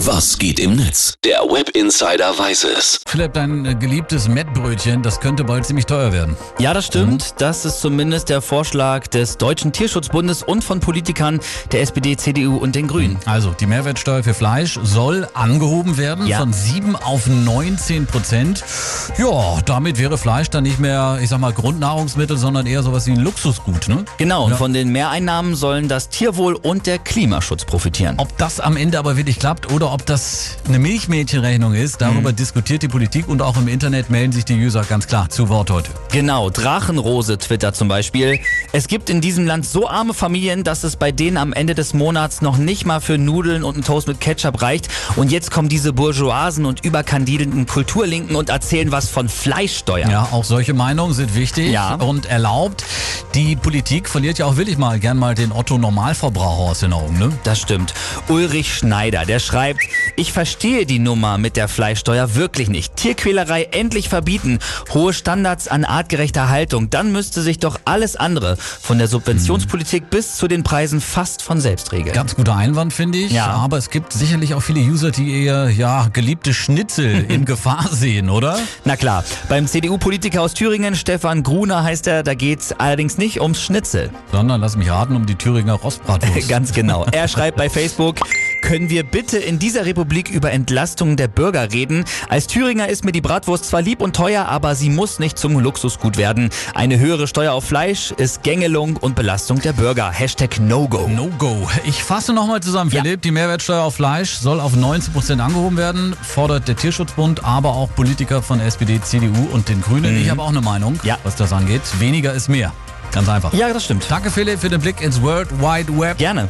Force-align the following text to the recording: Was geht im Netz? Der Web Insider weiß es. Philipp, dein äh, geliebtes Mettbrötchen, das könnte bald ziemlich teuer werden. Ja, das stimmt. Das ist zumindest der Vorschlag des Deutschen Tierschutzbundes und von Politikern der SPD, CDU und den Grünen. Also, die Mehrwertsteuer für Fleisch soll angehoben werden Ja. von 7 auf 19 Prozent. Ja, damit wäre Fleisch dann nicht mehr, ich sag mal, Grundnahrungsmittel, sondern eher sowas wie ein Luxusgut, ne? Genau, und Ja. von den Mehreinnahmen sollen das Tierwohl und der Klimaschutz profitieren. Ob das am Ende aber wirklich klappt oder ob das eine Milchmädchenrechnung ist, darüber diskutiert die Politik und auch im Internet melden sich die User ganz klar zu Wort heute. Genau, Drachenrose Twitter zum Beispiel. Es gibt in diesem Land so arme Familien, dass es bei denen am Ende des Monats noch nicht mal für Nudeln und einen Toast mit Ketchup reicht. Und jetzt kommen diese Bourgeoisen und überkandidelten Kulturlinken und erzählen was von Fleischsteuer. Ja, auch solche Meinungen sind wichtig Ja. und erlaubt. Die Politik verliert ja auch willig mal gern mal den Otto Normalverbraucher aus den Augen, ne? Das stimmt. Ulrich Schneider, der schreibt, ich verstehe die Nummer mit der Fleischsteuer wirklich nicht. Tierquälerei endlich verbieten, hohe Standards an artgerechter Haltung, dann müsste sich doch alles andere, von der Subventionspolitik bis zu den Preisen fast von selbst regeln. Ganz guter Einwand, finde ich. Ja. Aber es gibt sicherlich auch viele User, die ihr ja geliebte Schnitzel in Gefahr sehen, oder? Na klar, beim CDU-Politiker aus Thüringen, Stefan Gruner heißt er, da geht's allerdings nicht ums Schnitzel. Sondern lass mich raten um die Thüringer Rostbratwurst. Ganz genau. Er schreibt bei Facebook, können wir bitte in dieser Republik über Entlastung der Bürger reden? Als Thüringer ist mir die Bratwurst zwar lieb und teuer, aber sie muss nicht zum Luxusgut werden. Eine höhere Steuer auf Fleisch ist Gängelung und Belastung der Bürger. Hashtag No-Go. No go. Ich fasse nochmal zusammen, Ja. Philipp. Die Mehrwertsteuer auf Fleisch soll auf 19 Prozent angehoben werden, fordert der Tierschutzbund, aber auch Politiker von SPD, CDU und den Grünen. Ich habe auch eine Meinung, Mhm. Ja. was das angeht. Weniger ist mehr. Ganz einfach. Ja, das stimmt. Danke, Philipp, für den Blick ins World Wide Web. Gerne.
Was 0.00 0.38
geht 0.38 0.60
im 0.60 0.76
Netz? 0.76 1.14
Der 1.24 1.38
Web 1.40 1.70
Insider 1.70 2.38
weiß 2.38 2.64
es. 2.64 3.00
Philipp, 3.06 3.32
dein 3.32 3.64
äh, 3.64 3.74
geliebtes 3.74 4.28
Mettbrötchen, 4.28 5.02
das 5.02 5.20
könnte 5.20 5.42
bald 5.42 5.64
ziemlich 5.64 5.86
teuer 5.86 6.12
werden. 6.12 6.36
Ja, 6.58 6.74
das 6.74 6.86
stimmt. 6.86 7.34
Das 7.38 7.64
ist 7.64 7.80
zumindest 7.80 8.28
der 8.28 8.42
Vorschlag 8.42 9.06
des 9.06 9.38
Deutschen 9.38 9.72
Tierschutzbundes 9.72 10.42
und 10.42 10.62
von 10.64 10.80
Politikern 10.80 11.40
der 11.72 11.80
SPD, 11.80 12.14
CDU 12.16 12.56
und 12.58 12.74
den 12.74 12.88
Grünen. 12.88 13.16
Also, 13.24 13.52
die 13.58 13.64
Mehrwertsteuer 13.66 14.22
für 14.22 14.34
Fleisch 14.34 14.78
soll 14.82 15.26
angehoben 15.32 15.96
werden 15.96 16.26
Ja. 16.26 16.40
von 16.40 16.52
7 16.52 16.94
auf 16.94 17.26
19 17.26 18.06
Prozent. 18.06 18.64
Ja, 19.16 19.60
damit 19.64 19.98
wäre 19.98 20.18
Fleisch 20.18 20.50
dann 20.50 20.64
nicht 20.64 20.78
mehr, 20.78 21.18
ich 21.22 21.30
sag 21.30 21.40
mal, 21.40 21.54
Grundnahrungsmittel, 21.54 22.36
sondern 22.36 22.66
eher 22.66 22.82
sowas 22.82 23.06
wie 23.06 23.12
ein 23.12 23.20
Luxusgut, 23.20 23.88
ne? 23.88 24.04
Genau, 24.18 24.44
und 24.44 24.50
Ja. 24.50 24.56
von 24.58 24.74
den 24.74 24.90
Mehreinnahmen 24.90 25.54
sollen 25.54 25.88
das 25.88 26.10
Tierwohl 26.10 26.54
und 26.54 26.86
der 26.86 26.98
Klimaschutz 26.98 27.64
profitieren. 27.64 28.16
Ob 28.18 28.36
das 28.36 28.60
am 28.60 28.76
Ende 28.76 28.98
aber 28.98 29.16
wirklich 29.16 29.38
klappt 29.38 29.72
oder 29.72 29.85
ob 29.92 30.06
das 30.06 30.56
eine 30.68 30.78
Milchmädchenrechnung 30.78 31.74
ist, 31.74 32.00
darüber 32.00 32.32
diskutiert 32.32 32.82
die 32.82 32.88
Politik 32.88 33.28
und 33.28 33.42
auch 33.42 33.56
im 33.56 33.68
Internet 33.68 34.10
melden 34.10 34.32
sich 34.32 34.44
die 34.44 34.54
User 34.54 34.82
ganz 34.84 35.06
klar 35.06 35.28
zu 35.28 35.48
Wort 35.48 35.70
heute. 35.70 35.90
Genau, 36.12 36.50
Drachenrose 36.50 37.38
Twitter 37.38 37.72
zum 37.72 37.88
Beispiel. 37.88 38.38
Es 38.72 38.88
gibt 38.88 39.10
in 39.10 39.20
diesem 39.20 39.46
Land 39.46 39.66
so 39.66 39.88
arme 39.88 40.14
Familien, 40.14 40.64
dass 40.64 40.84
es 40.84 40.96
bei 40.96 41.12
denen 41.12 41.36
am 41.36 41.52
Ende 41.52 41.74
des 41.74 41.94
Monats 41.94 42.42
noch 42.42 42.56
nicht 42.58 42.86
mal 42.86 43.00
für 43.00 43.18
Nudeln 43.18 43.64
und 43.64 43.74
einen 43.74 43.84
Toast 43.84 44.08
mit 44.08 44.20
Ketchup 44.20 44.62
reicht. 44.62 44.88
Und 45.16 45.30
jetzt 45.32 45.50
kommen 45.50 45.68
diese 45.68 45.92
Bourgeoisen 45.92 46.64
und 46.66 46.84
überkandidelten 46.84 47.66
Kulturlinken 47.66 48.36
und 48.36 48.48
erzählen 48.50 48.92
was 48.92 49.08
von 49.08 49.28
Fleischsteuer. 49.28 50.08
Ja, 50.08 50.28
auch 50.32 50.44
solche 50.44 50.74
Meinungen 50.74 51.14
sind 51.14 51.34
wichtig 51.34 51.70
Ja. 51.70 51.94
und 51.96 52.26
erlaubt. 52.26 52.84
Die 53.34 53.56
Politik 53.56 54.08
verliert 54.08 54.38
ja 54.38 54.46
auch 54.46 54.56
willig 54.56 54.78
mal 54.78 54.98
gern 54.98 55.18
mal 55.18 55.34
den 55.34 55.52
Otto 55.52 55.76
Normalverbraucher 55.78 56.70
aus 56.70 56.80
den 56.80 56.92
Augen, 56.92 57.18
ne? 57.18 57.30
Das 57.44 57.58
stimmt. 57.60 57.92
Ulrich 58.28 58.74
Schneider, 58.74 59.24
der 59.24 59.38
schreibt, 59.40 59.75
ich 60.16 60.32
verstehe 60.32 60.86
die 60.86 60.98
Nummer 60.98 61.38
mit 61.38 61.56
der 61.56 61.68
Fleischsteuer 61.68 62.34
wirklich 62.34 62.68
nicht. 62.68 62.96
Tierquälerei 62.96 63.64
endlich 63.70 64.08
verbieten, 64.08 64.58
hohe 64.92 65.12
Standards 65.12 65.68
an 65.68 65.84
artgerechter 65.84 66.48
Haltung, 66.48 66.90
dann 66.90 67.12
müsste 67.12 67.42
sich 67.42 67.58
doch 67.58 67.80
alles 67.84 68.16
andere, 68.16 68.56
von 68.56 68.98
der 68.98 69.08
Subventionspolitik 69.08 70.10
bis 70.10 70.36
zu 70.36 70.48
den 70.48 70.62
Preisen 70.62 71.00
fast 71.00 71.42
von 71.42 71.60
selbst 71.60 71.92
regeln. 71.92 72.14
Ganz 72.14 72.34
guter 72.34 72.56
Einwand, 72.56 72.92
finde 72.92 73.18
ich. 73.18 73.32
Ja. 73.32 73.46
Aber 73.46 73.78
es 73.78 73.90
gibt 73.90 74.12
sicherlich 74.12 74.54
auch 74.54 74.62
viele 74.62 74.80
User, 74.80 75.10
die 75.10 75.44
ihr 75.44 75.70
ja 75.70 76.08
geliebte 76.12 76.54
Schnitzel 76.54 77.24
in 77.28 77.44
Gefahr 77.44 77.88
sehen, 77.90 78.30
oder? 78.30 78.58
Na 78.84 78.96
klar, 78.96 79.24
beim 79.48 79.66
CDU-Politiker 79.66 80.42
aus 80.42 80.54
Thüringen, 80.54 80.94
Stefan 80.94 81.42
Gruner 81.42 81.82
heißt 81.82 82.06
er, 82.06 82.22
da 82.22 82.34
geht's 82.34 82.72
allerdings 82.72 83.18
nicht 83.18 83.40
ums 83.40 83.62
Schnitzel. 83.62 84.10
Sondern 84.32 84.60
lass 84.60 84.76
mich 84.76 84.90
raten 84.90 85.16
um 85.16 85.26
die 85.26 85.34
Thüringer 85.34 85.74
Rostbratwurst. 85.74 86.48
Ganz 86.48 86.72
genau. 86.72 87.06
Er 87.10 87.28
schreibt 87.28 87.56
bei 87.56 87.68
Facebook, 87.76 88.16
können 88.66 88.90
wir 88.90 89.04
bitte 89.04 89.38
in 89.38 89.60
dieser 89.60 89.86
Republik 89.86 90.28
über 90.28 90.50
Entlastung 90.50 91.16
der 91.16 91.28
Bürger 91.28 91.72
reden? 91.72 92.04
Als 92.28 92.48
Thüringer 92.48 92.88
ist 92.88 93.04
mir 93.04 93.12
die 93.12 93.20
Bratwurst 93.20 93.66
zwar 93.66 93.80
lieb 93.80 94.02
und 94.02 94.16
teuer, 94.16 94.46
aber 94.46 94.74
sie 94.74 94.90
muss 94.90 95.20
nicht 95.20 95.38
zum 95.38 95.56
Luxusgut 95.60 96.16
werden. 96.16 96.50
Eine 96.74 96.98
höhere 96.98 97.28
Steuer 97.28 97.52
auf 97.52 97.64
Fleisch 97.64 98.10
ist 98.16 98.42
Gängelung 98.42 98.96
und 98.96 99.14
Belastung 99.14 99.60
der 99.60 99.72
Bürger. 99.72 100.10
Hashtag 100.10 100.58
No-Go. 100.58 101.06
No 101.06 101.28
go. 101.38 101.68
Ich 101.84 102.02
fasse 102.02 102.32
nochmal 102.32 102.60
zusammen, 102.60 102.90
Ja. 102.90 103.02
Philipp. 103.02 103.22
Die 103.22 103.30
Mehrwertsteuer 103.30 103.82
auf 103.84 103.94
Fleisch 103.94 104.32
soll 104.32 104.58
auf 104.58 104.74
19 104.74 105.12
Prozent 105.12 105.40
angehoben 105.40 105.76
werden, 105.76 106.16
fordert 106.20 106.66
der 106.66 106.74
Tierschutzbund, 106.74 107.44
aber 107.44 107.68
auch 107.70 107.94
Politiker 107.94 108.42
von 108.42 108.58
SPD, 108.58 109.00
CDU 109.00 109.46
und 109.52 109.68
den 109.68 109.80
Grünen. 109.80 110.20
Ich 110.20 110.28
habe 110.28 110.42
auch 110.42 110.48
eine 110.50 110.60
Meinung, 110.60 110.94
Mhm. 110.94 111.00
Ja. 111.04 111.18
was 111.22 111.36
das 111.36 111.52
angeht. 111.52 111.82
Weniger 112.00 112.32
ist 112.32 112.48
mehr. 112.48 112.72
Ganz 113.12 113.28
einfach. 113.28 113.54
Ja, 113.54 113.72
das 113.72 113.84
stimmt. 113.84 114.06
Danke, 114.08 114.32
Philipp, 114.32 114.58
für 114.58 114.68
den 114.68 114.80
Blick 114.80 115.00
ins 115.02 115.22
World 115.22 115.52
Wide 115.60 115.96
Web. 115.96 116.18
Gerne. 116.18 116.48